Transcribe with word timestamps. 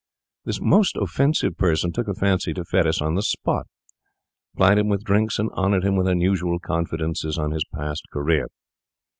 This 0.45 0.59
most 0.59 0.95
offensive 0.97 1.57
person 1.59 1.91
took 1.91 2.07
a 2.07 2.15
fancy 2.15 2.55
to 2.55 2.63
Fettes 2.65 3.03
on 3.03 3.13
the 3.13 3.21
spot, 3.21 3.67
plied 4.57 4.79
him 4.79 4.87
with 4.87 5.03
drinks, 5.03 5.37
and 5.37 5.51
honoured 5.51 5.83
him 5.83 5.95
with 5.95 6.07
unusual 6.07 6.57
confidences 6.57 7.37
on 7.37 7.51
his 7.51 7.65
past 7.71 8.05
career. 8.11 8.47